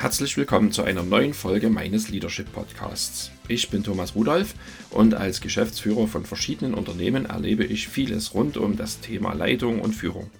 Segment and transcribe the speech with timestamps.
[0.00, 3.32] Herzlich willkommen zu einer neuen Folge meines Leadership Podcasts.
[3.48, 4.54] Ich bin Thomas Rudolph
[4.90, 9.96] und als Geschäftsführer von verschiedenen Unternehmen erlebe ich vieles rund um das Thema Leitung und
[9.96, 10.30] Führung.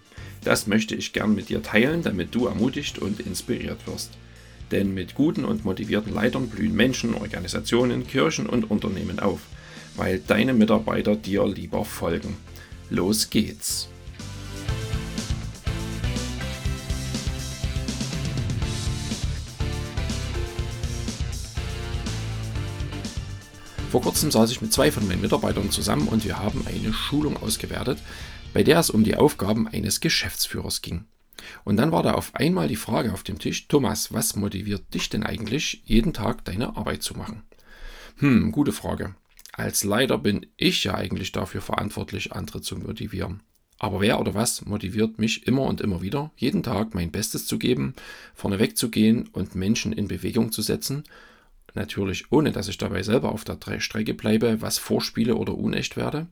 [0.45, 4.13] Das möchte ich gern mit dir teilen, damit du ermutigt und inspiriert wirst.
[4.71, 9.41] Denn mit guten und motivierten Leitern blühen Menschen, Organisationen, Kirchen und Unternehmen auf,
[9.97, 12.37] weil deine Mitarbeiter dir lieber folgen.
[12.91, 13.89] Los geht's!
[23.91, 27.39] Vor kurzem saß ich mit zwei von meinen Mitarbeitern zusammen und wir haben eine Schulung
[27.39, 27.99] ausgewertet,
[28.53, 31.07] bei der es um die Aufgaben eines Geschäftsführers ging.
[31.65, 35.09] Und dann war da auf einmal die Frage auf dem Tisch, Thomas, was motiviert dich
[35.09, 37.45] denn eigentlich, jeden Tag deine Arbeit zu machen?
[38.19, 39.15] Hm, gute Frage.
[39.53, 43.43] Als Leiter bin ich ja eigentlich dafür verantwortlich, andere zu motivieren.
[43.79, 47.59] Aber wer oder was motiviert mich immer und immer wieder, jeden Tag mein Bestes zu
[47.59, 47.95] geben,
[48.35, 51.05] vorneweg zu gehen und Menschen in Bewegung zu setzen
[51.79, 56.27] Natürlich ohne, dass ich dabei selber auf der Strecke bleibe, was vorspiele oder unecht werde.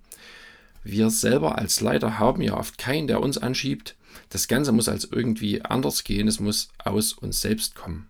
[0.83, 3.95] Wir selber als Leiter haben ja oft keinen, der uns anschiebt.
[4.29, 8.09] Das Ganze muss als irgendwie anders gehen, es muss aus uns selbst kommen.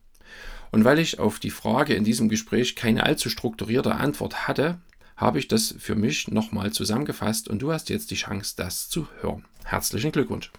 [0.72, 4.78] Und weil ich auf die Frage in diesem Gespräch keine allzu strukturierte Antwort hatte,
[5.14, 9.08] habe ich das für mich nochmal zusammengefasst und du hast jetzt die Chance, das zu
[9.20, 9.44] hören.
[9.64, 10.50] Herzlichen Glückwunsch.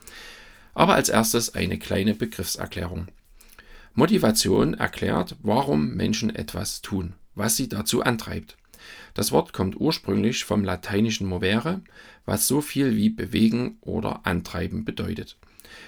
[0.75, 3.07] Aber als erstes eine kleine Begriffserklärung.
[3.97, 8.55] Motivation erklärt, warum Menschen etwas tun, was sie dazu antreibt.
[9.15, 11.81] Das Wort kommt ursprünglich vom lateinischen movere,
[12.23, 15.39] was so viel wie bewegen oder antreiben bedeutet.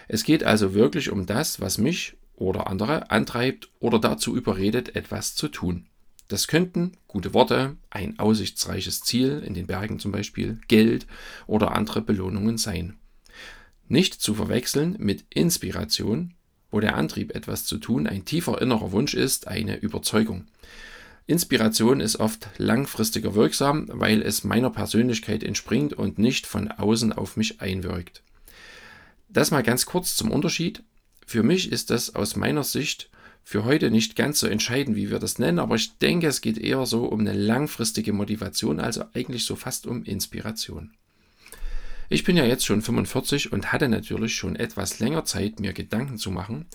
[0.08, 5.36] Es geht also wirklich um das, was mich oder andere antreibt oder dazu überredet, etwas
[5.36, 5.86] zu tun.
[6.30, 11.06] Das könnten gute Worte, ein aussichtsreiches Ziel, in den Bergen zum Beispiel, Geld
[11.46, 12.98] oder andere Belohnungen sein.
[13.88, 16.34] Nicht zu verwechseln mit Inspiration,
[16.72, 20.46] wo der Antrieb, etwas zu tun, ein tiefer innerer Wunsch ist, eine Überzeugung.
[21.28, 27.38] Inspiration ist oft langfristiger wirksam, weil es meiner Persönlichkeit entspringt und nicht von außen auf
[27.38, 28.24] mich einwirkt.
[29.30, 30.82] Das mal ganz kurz zum Unterschied.
[31.26, 33.12] Für mich ist das aus meiner Sicht
[33.44, 36.58] für heute nicht ganz so entscheidend, wie wir das nennen, aber ich denke, es geht
[36.58, 40.92] eher so um eine langfristige Motivation, also eigentlich so fast um Inspiration.
[42.12, 46.18] Ich bin ja jetzt schon 45 und hatte natürlich schon etwas länger Zeit, mir Gedanken
[46.18, 46.66] zu machen,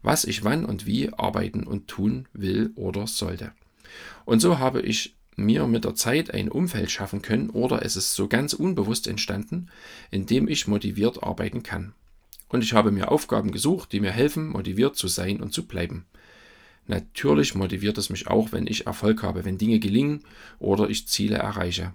[0.00, 3.52] was ich wann und wie arbeiten und tun will oder sollte.
[4.24, 8.14] Und so habe ich mir mit der Zeit ein Umfeld schaffen können oder es ist
[8.14, 9.68] so ganz unbewusst entstanden,
[10.10, 11.92] in dem ich motiviert arbeiten kann.
[12.48, 16.06] Und ich habe mir Aufgaben gesucht, die mir helfen, motiviert zu sein und zu bleiben.
[16.86, 20.24] Natürlich motiviert es mich auch, wenn ich Erfolg habe, wenn Dinge gelingen
[20.58, 21.92] oder ich Ziele erreiche.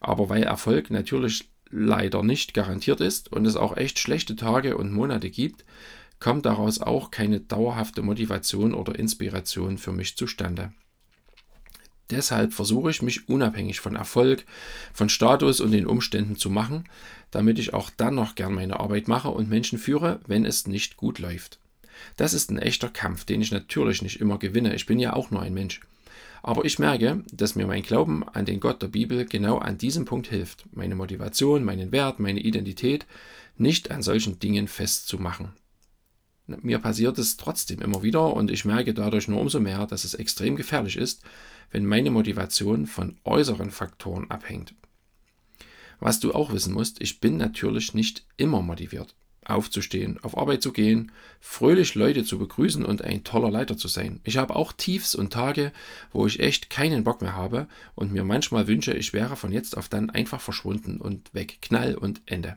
[0.00, 4.92] Aber weil Erfolg natürlich leider nicht garantiert ist und es auch echt schlechte Tage und
[4.92, 5.64] Monate gibt,
[6.20, 10.72] kommt daraus auch keine dauerhafte Motivation oder Inspiration für mich zustande.
[12.10, 14.44] Deshalb versuche ich mich unabhängig von Erfolg,
[14.92, 16.84] von Status und den Umständen zu machen,
[17.30, 20.96] damit ich auch dann noch gern meine Arbeit mache und Menschen führe, wenn es nicht
[20.96, 21.58] gut läuft.
[22.16, 24.74] Das ist ein echter Kampf, den ich natürlich nicht immer gewinne.
[24.74, 25.80] Ich bin ja auch nur ein Mensch.
[26.46, 30.04] Aber ich merke, dass mir mein Glauben an den Gott der Bibel genau an diesem
[30.04, 33.06] Punkt hilft, meine Motivation, meinen Wert, meine Identität
[33.56, 35.54] nicht an solchen Dingen festzumachen.
[36.46, 40.12] Mir passiert es trotzdem immer wieder und ich merke dadurch nur umso mehr, dass es
[40.12, 41.22] extrem gefährlich ist,
[41.70, 44.74] wenn meine Motivation von äußeren Faktoren abhängt.
[45.98, 49.16] Was du auch wissen musst, ich bin natürlich nicht immer motiviert
[49.46, 54.20] aufzustehen, auf Arbeit zu gehen, fröhlich Leute zu begrüßen und ein toller Leiter zu sein.
[54.24, 55.72] Ich habe auch Tiefs und Tage,
[56.12, 59.76] wo ich echt keinen Bock mehr habe und mir manchmal wünsche, ich wäre von jetzt
[59.76, 61.58] auf dann einfach verschwunden und weg.
[61.62, 62.56] Knall und Ende.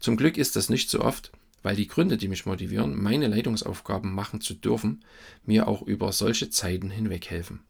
[0.00, 1.32] Zum Glück ist das nicht so oft,
[1.62, 5.04] weil die Gründe, die mich motivieren, meine Leitungsaufgaben machen zu dürfen,
[5.44, 7.64] mir auch über solche Zeiten hinweg helfen.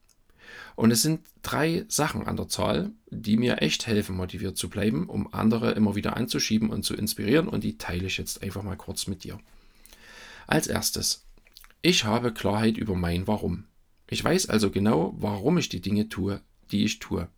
[0.74, 5.08] Und es sind drei Sachen an der Zahl, die mir echt helfen, motiviert zu bleiben,
[5.08, 7.48] um andere immer wieder anzuschieben und zu inspirieren.
[7.48, 9.38] Und die teile ich jetzt einfach mal kurz mit dir.
[10.46, 11.24] Als erstes,
[11.82, 13.64] ich habe Klarheit über mein Warum.
[14.08, 17.28] Ich weiß also genau, warum ich die Dinge tue, die ich tue.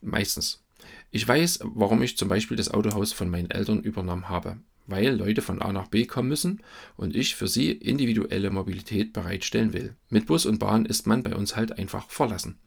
[0.00, 0.62] Meistens.
[1.10, 5.42] Ich weiß, warum ich zum Beispiel das Autohaus von meinen Eltern übernommen habe weil Leute
[5.42, 6.62] von A nach B kommen müssen
[6.96, 9.96] und ich für sie individuelle Mobilität bereitstellen will.
[10.08, 12.58] Mit Bus und Bahn ist man bei uns halt einfach verlassen.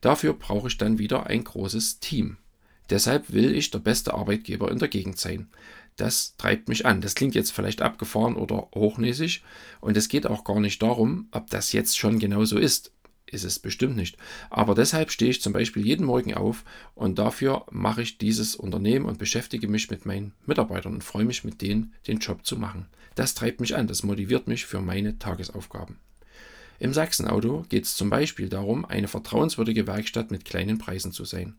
[0.00, 2.36] Dafür brauche ich dann wieder ein großes Team.
[2.90, 5.48] Deshalb will ich der beste Arbeitgeber in der Gegend sein.
[5.96, 7.00] Das treibt mich an.
[7.00, 9.42] Das klingt jetzt vielleicht abgefahren oder hochnäsig
[9.80, 12.92] und es geht auch gar nicht darum, ob das jetzt schon genau so ist
[13.28, 14.16] ist es bestimmt nicht.
[14.50, 16.64] Aber deshalb stehe ich zum Beispiel jeden Morgen auf
[16.94, 21.44] und dafür mache ich dieses Unternehmen und beschäftige mich mit meinen Mitarbeitern und freue mich
[21.44, 22.86] mit denen, den Job zu machen.
[23.14, 25.98] Das treibt mich an, das motiviert mich für meine Tagesaufgaben.
[26.78, 31.56] Im Sachsenauto geht es zum Beispiel darum, eine vertrauenswürdige Werkstatt mit kleinen Preisen zu sein.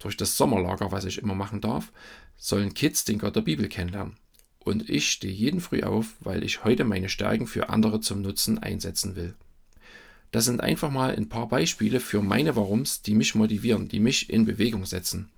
[0.00, 1.92] Durch das Sommerlager, was ich immer machen darf,
[2.36, 4.16] sollen Kids den Gott der Bibel kennenlernen.
[4.58, 8.58] Und ich stehe jeden früh auf, weil ich heute meine Stärken für andere zum Nutzen
[8.58, 9.34] einsetzen will.
[10.30, 14.30] Das sind einfach mal ein paar Beispiele für meine Warums, die mich motivieren, die mich
[14.30, 15.30] in Bewegung setzen.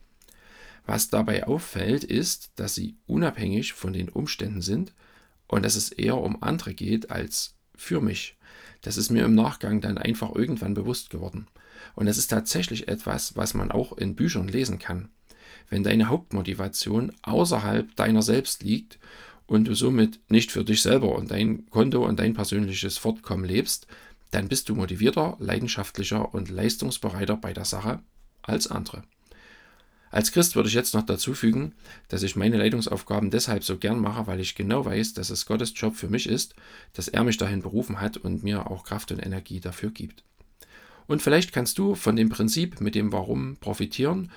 [0.85, 4.93] Was dabei auffällt, ist, dass sie unabhängig von den Umständen sind
[5.47, 8.37] und dass es eher um andere geht als für mich.
[8.83, 11.47] Das ist mir im Nachgang dann einfach irgendwann bewusst geworden.
[11.95, 15.09] Und es ist tatsächlich etwas, was man auch in Büchern lesen kann.
[15.69, 18.99] Wenn deine Hauptmotivation außerhalb deiner selbst liegt
[19.47, 23.87] und du somit nicht für dich selber und dein Konto und dein persönliches Fortkommen lebst,
[24.33, 28.01] dann bist du motivierter, leidenschaftlicher und leistungsbereiter bei der Sache
[28.43, 29.05] als andere.
[30.11, 31.75] Als Christ würde ich jetzt noch dazu fügen,
[32.09, 35.73] dass ich meine Leitungsaufgaben deshalb so gern mache, weil ich genau weiß, dass es Gottes
[35.75, 36.55] Job für mich ist,
[36.93, 40.25] dass er mich dahin berufen hat und mir auch Kraft und Energie dafür gibt.
[41.07, 44.31] Und vielleicht kannst du von dem Prinzip mit dem Warum profitieren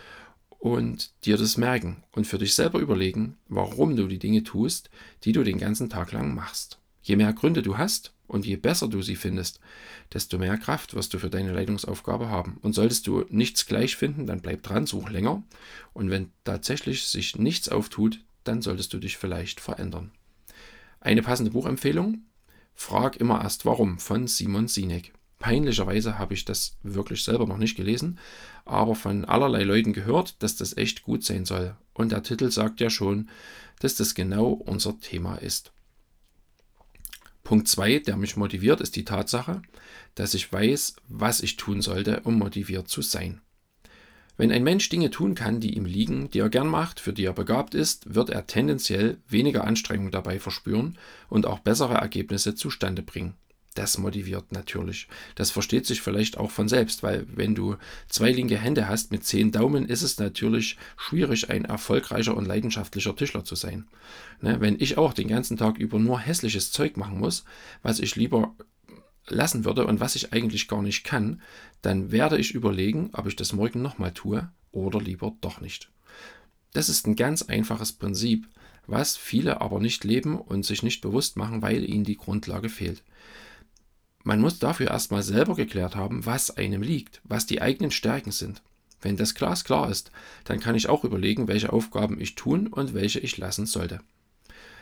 [0.50, 4.90] und dir das merken und für dich selber überlegen, warum du die Dinge tust,
[5.24, 6.80] die du den ganzen Tag lang machst.
[7.06, 9.60] Je mehr Gründe du hast und je besser du sie findest,
[10.12, 12.58] desto mehr Kraft wirst du für deine Leitungsaufgabe haben.
[12.64, 15.44] Und solltest du nichts gleich finden, dann bleib dran, such länger.
[15.94, 20.12] Und wenn tatsächlich sich nichts auftut, dann solltest du dich vielleicht verändern.
[21.00, 22.24] Eine passende Buchempfehlung?
[22.74, 25.14] Frag immer erst warum von Simon Sinek.
[25.38, 28.18] Peinlicherweise habe ich das wirklich selber noch nicht gelesen,
[28.66, 31.76] aber von allerlei Leuten gehört, dass das echt gut sein soll.
[31.94, 33.30] Und der Titel sagt ja schon,
[33.78, 35.72] dass das genau unser Thema ist.
[37.46, 39.62] Punkt 2, der mich motiviert, ist die Tatsache,
[40.16, 43.40] dass ich weiß, was ich tun sollte, um motiviert zu sein.
[44.36, 47.24] Wenn ein Mensch Dinge tun kann, die ihm liegen, die er gern macht, für die
[47.24, 50.98] er begabt ist, wird er tendenziell weniger Anstrengung dabei verspüren
[51.30, 53.36] und auch bessere Ergebnisse zustande bringen
[53.76, 55.08] das motiviert natürlich.
[55.36, 57.76] Das versteht sich vielleicht auch von selbst, weil wenn du
[58.08, 63.16] zwei linke Hände hast mit zehn Daumen, ist es natürlich schwierig, ein erfolgreicher und leidenschaftlicher
[63.16, 63.88] Tischler zu sein.
[64.42, 67.46] Ne, wenn ich auch den ganzen Tag über nur hässliches Zeug machen muss,
[67.84, 68.56] was ich lieber
[69.28, 71.42] lassen würde und was ich eigentlich gar nicht kann,
[71.82, 75.90] dann werde ich überlegen, ob ich das morgen nochmal tue oder lieber doch nicht.
[76.74, 78.48] Das ist ein ganz einfaches Prinzip,
[78.88, 83.04] was viele aber nicht leben und sich nicht bewusst machen, weil ihnen die Grundlage fehlt.
[84.26, 88.64] Man muss dafür erstmal selber geklärt haben, was einem liegt, was die eigenen Stärken sind.
[89.00, 90.10] Wenn das Glas klar ist,
[90.46, 94.00] dann kann ich auch überlegen, welche Aufgaben ich tun und welche ich lassen sollte.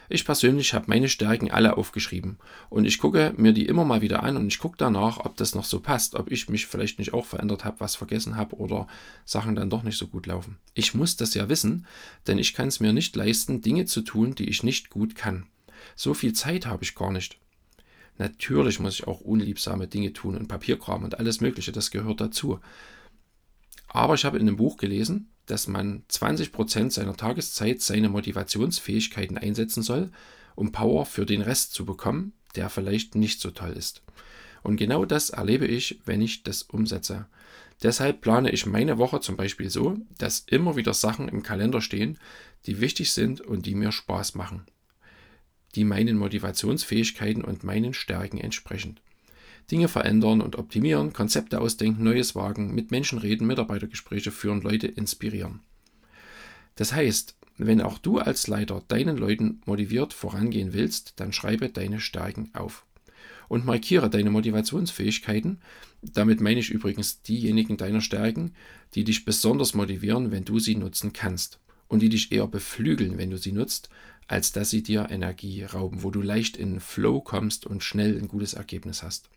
[0.07, 2.37] Ich persönlich habe meine Stärken alle aufgeschrieben
[2.69, 5.55] und ich gucke mir die immer mal wieder an und ich gucke danach, ob das
[5.55, 8.87] noch so passt, ob ich mich vielleicht nicht auch verändert habe, was vergessen habe oder
[9.25, 10.57] Sachen dann doch nicht so gut laufen.
[10.73, 11.85] Ich muss das ja wissen,
[12.27, 15.47] denn ich kann es mir nicht leisten, Dinge zu tun, die ich nicht gut kann.
[15.97, 17.42] So viel Zeit habe ich gar nicht.
[18.17, 22.59] Natürlich muss ich auch unliebsame Dinge tun und Papierkram und alles Mögliche, das gehört dazu.
[23.87, 29.83] Aber ich habe in einem Buch gelesen, dass man 20% seiner Tageszeit seine Motivationsfähigkeiten einsetzen
[29.83, 30.11] soll,
[30.55, 34.03] um Power für den Rest zu bekommen, der vielleicht nicht so toll ist.
[34.61, 37.27] Und genau das erlebe ich, wenn ich das umsetze.
[37.81, 42.17] Deshalb plane ich meine Woche zum Beispiel so, dass immer wieder Sachen im Kalender stehen,
[42.65, 44.65] die wichtig sind und die mir Spaß machen
[45.75, 48.99] die meinen Motivationsfähigkeiten und meinen Stärken entsprechen.
[49.71, 55.61] Dinge verändern und optimieren, Konzepte ausdenken, Neues wagen, mit Menschen reden, Mitarbeitergespräche führen, Leute inspirieren.
[56.75, 61.99] Das heißt, wenn auch du als Leiter deinen Leuten motiviert vorangehen willst, dann schreibe deine
[61.99, 62.85] Stärken auf
[63.47, 65.59] und markiere deine Motivationsfähigkeiten.
[66.01, 68.53] Damit meine ich übrigens diejenigen deiner Stärken,
[68.95, 73.29] die dich besonders motivieren, wenn du sie nutzen kannst und die dich eher beflügeln, wenn
[73.29, 73.89] du sie nutzt,
[74.27, 78.27] als dass sie dir Energie rauben, wo du leicht in Flow kommst und schnell ein
[78.27, 79.29] gutes Ergebnis hast.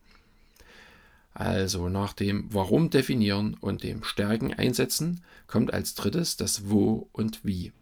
[1.34, 7.44] Also nach dem Warum definieren und dem Stärken einsetzen kommt als drittes das Wo und
[7.44, 7.72] Wie.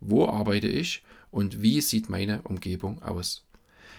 [0.00, 3.44] Wo arbeite ich und wie sieht meine Umgebung aus?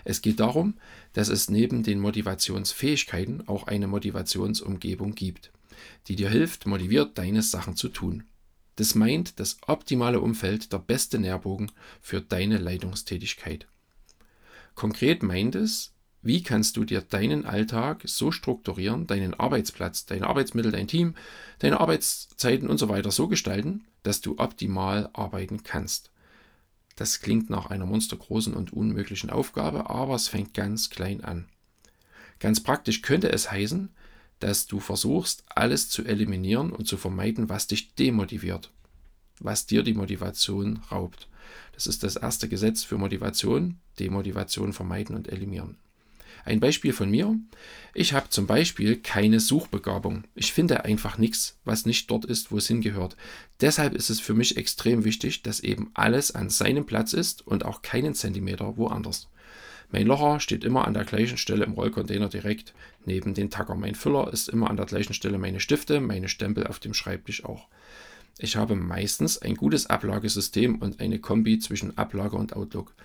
[0.04, 0.74] Es geht darum,
[1.14, 5.52] dass es neben den Motivationsfähigkeiten auch eine Motivationsumgebung gibt,
[6.08, 8.24] die dir hilft, motiviert deine Sachen zu tun.
[8.76, 13.68] Das meint das optimale Umfeld der beste Nährbogen für deine Leitungstätigkeit.
[14.76, 20.72] Konkret meint es, wie kannst du dir deinen Alltag so strukturieren, deinen Arbeitsplatz, deine Arbeitsmittel,
[20.72, 21.16] dein Team,
[21.60, 26.12] deine Arbeitszeiten und so weiter so gestalten, dass du optimal arbeiten kannst.
[26.96, 31.48] Das klingt nach einer monstergroßen und unmöglichen Aufgabe, aber es fängt ganz klein an.
[32.40, 33.90] Ganz praktisch könnte es heißen,
[34.42, 38.72] dass du versuchst, alles zu eliminieren und zu vermeiden, was dich demotiviert,
[39.40, 41.28] was dir die Motivation raubt.
[41.74, 45.78] Das ist das erste Gesetz für Motivation, Demotivation vermeiden und eliminieren.
[46.44, 47.36] Ein Beispiel von mir.
[47.94, 50.24] Ich habe zum Beispiel keine Suchbegabung.
[50.34, 53.16] Ich finde einfach nichts, was nicht dort ist, wo es hingehört.
[53.60, 57.64] Deshalb ist es für mich extrem wichtig, dass eben alles an seinem Platz ist und
[57.64, 59.28] auch keinen Zentimeter woanders.
[59.92, 62.74] Mein Locher steht immer an der gleichen Stelle im Rollcontainer direkt
[63.06, 63.76] neben den Tacker.
[63.76, 67.44] Mein Füller ist immer an der gleichen Stelle meine Stifte, meine Stempel auf dem Schreibtisch
[67.44, 67.68] auch.
[68.40, 72.96] Ich habe meistens ein gutes Ablagesystem und eine Kombi zwischen Ablage und Outlook.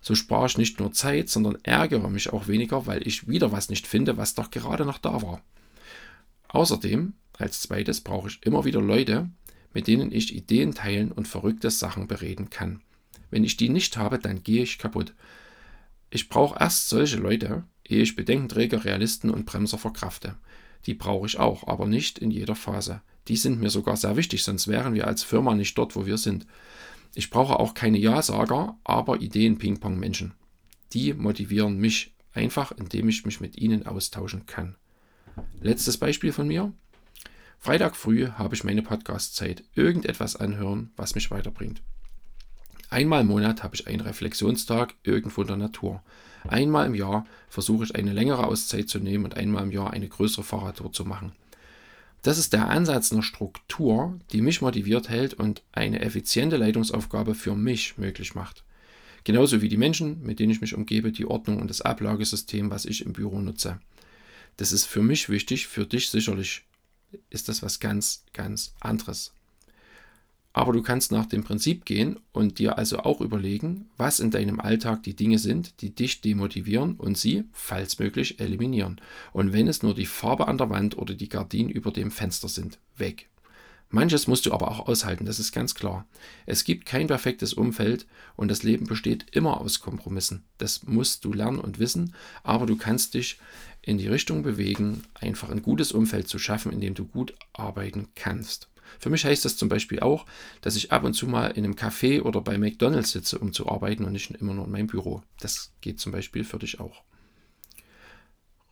[0.00, 3.70] So spare ich nicht nur Zeit, sondern ärgere mich auch weniger, weil ich wieder was
[3.70, 5.42] nicht finde, was doch gerade noch da war.
[6.48, 9.28] Außerdem, als zweites, brauche ich immer wieder Leute,
[9.72, 12.82] mit denen ich Ideen teilen und verrückte Sachen bereden kann.
[13.30, 15.14] Wenn ich die nicht habe, dann gehe ich kaputt.
[16.10, 20.36] Ich brauche erst solche Leute, ehe ich Bedenkenträger, Realisten und Bremser verkrafte.
[20.86, 23.02] Die brauche ich auch, aber nicht in jeder Phase.
[23.28, 26.16] Die sind mir sogar sehr wichtig, sonst wären wir als Firma nicht dort, wo wir
[26.16, 26.46] sind.
[27.14, 30.34] Ich brauche auch keine Ja-Sager, aber Ideen-Ping-Pong-Menschen.
[30.92, 34.76] Die motivieren mich einfach, indem ich mich mit ihnen austauschen kann.
[35.60, 36.72] Letztes Beispiel von mir.
[37.58, 39.64] Freitag früh habe ich meine Podcast-Zeit.
[39.74, 41.82] Irgendetwas anhören, was mich weiterbringt.
[42.90, 46.02] Einmal im Monat habe ich einen Reflexionstag irgendwo in der Natur.
[46.48, 50.08] Einmal im Jahr versuche ich eine längere Auszeit zu nehmen und einmal im Jahr eine
[50.08, 51.32] größere Fahrradtour zu machen.
[52.22, 57.54] Das ist der Ansatz einer Struktur, die mich motiviert hält und eine effiziente Leitungsaufgabe für
[57.54, 58.64] mich möglich macht.
[59.24, 62.84] Genauso wie die Menschen, mit denen ich mich umgebe, die Ordnung und das Ablagesystem, was
[62.84, 63.80] ich im Büro nutze.
[64.56, 66.62] Das ist für mich wichtig, für dich sicherlich
[67.30, 69.32] ist das was ganz, ganz anderes.
[70.56, 74.58] Aber du kannst nach dem Prinzip gehen und dir also auch überlegen, was in deinem
[74.58, 78.98] Alltag die Dinge sind, die dich demotivieren und sie, falls möglich, eliminieren.
[79.34, 82.48] Und wenn es nur die Farbe an der Wand oder die Gardinen über dem Fenster
[82.48, 83.28] sind, weg.
[83.90, 86.06] Manches musst du aber auch aushalten, das ist ganz klar.
[86.46, 90.42] Es gibt kein perfektes Umfeld und das Leben besteht immer aus Kompromissen.
[90.56, 93.38] Das musst du lernen und wissen, aber du kannst dich
[93.82, 98.08] in die Richtung bewegen, einfach ein gutes Umfeld zu schaffen, in dem du gut arbeiten
[98.14, 98.70] kannst.
[98.98, 100.26] Für mich heißt das zum Beispiel auch,
[100.60, 103.68] dass ich ab und zu mal in einem Café oder bei McDonald's sitze, um zu
[103.68, 105.22] arbeiten und nicht immer nur in meinem Büro.
[105.40, 107.02] Das geht zum Beispiel für dich auch.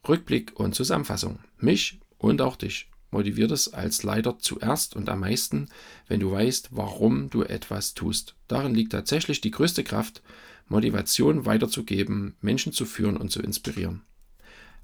[0.08, 1.38] Rückblick und Zusammenfassung.
[1.58, 5.68] Mich und auch dich motiviert es als Leiter zuerst und am meisten,
[6.08, 8.34] wenn du weißt, warum du etwas tust.
[8.48, 10.20] Darin liegt tatsächlich die größte Kraft,
[10.68, 14.02] Motivation weiterzugeben, Menschen zu führen und zu inspirieren.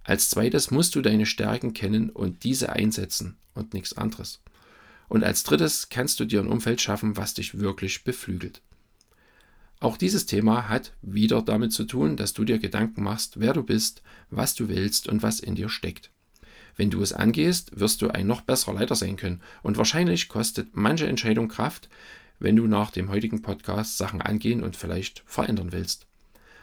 [0.05, 4.41] Als zweites musst du deine Stärken kennen und diese einsetzen und nichts anderes.
[5.11, 8.63] Und als drittes kannst du dir ein Umfeld schaffen, was dich wirklich beflügelt.
[9.81, 13.65] Auch dieses Thema hat wieder damit zu tun, dass du dir Gedanken machst, wer du
[13.65, 16.11] bist, was du willst und was in dir steckt.
[16.77, 19.43] Wenn du es angehst, wirst du ein noch besserer Leiter sein können.
[19.65, 21.89] Und wahrscheinlich kostet manche Entscheidung Kraft,
[22.39, 26.07] wenn du nach dem heutigen Podcast Sachen angehen und vielleicht verändern willst.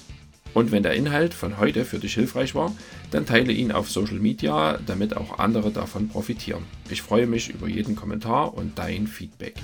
[0.54, 2.75] Und wenn der Inhalt von heute für dich hilfreich war,
[3.11, 6.64] dann teile ihn auf Social Media, damit auch andere davon profitieren.
[6.90, 9.54] Ich freue mich über jeden Kommentar und dein Feedback.